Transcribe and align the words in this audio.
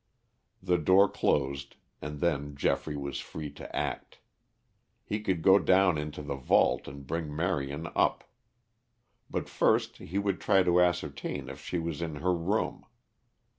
The 0.63 0.79
door 0.79 1.07
closed 1.07 1.75
and 2.01 2.21
then 2.21 2.55
Geoffrey 2.55 2.97
was 2.97 3.19
free 3.19 3.51
to 3.51 3.75
act. 3.75 4.17
He 5.05 5.19
could 5.21 5.43
go 5.43 5.59
down 5.59 5.99
into 5.99 6.23
the 6.23 6.33
vault 6.33 6.87
and 6.87 7.05
bring 7.05 7.35
Marion 7.35 7.87
up. 7.95 8.23
But 9.29 9.47
first 9.47 9.97
he 9.97 10.17
would 10.17 10.41
try 10.41 10.63
to 10.63 10.81
ascertain 10.81 11.49
if 11.49 11.63
she 11.63 11.77
was 11.77 12.01
in 12.01 12.15
her 12.15 12.33
room. 12.33 12.83